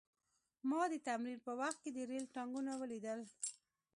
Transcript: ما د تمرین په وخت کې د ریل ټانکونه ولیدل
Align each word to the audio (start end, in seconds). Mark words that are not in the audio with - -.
ما 0.69 0.81
د 0.91 0.93
تمرین 1.07 1.39
په 1.47 1.51
وخت 1.61 1.77
کې 1.83 1.91
د 1.93 1.99
ریل 2.09 2.25
ټانکونه 2.35 2.71
ولیدل 2.81 3.19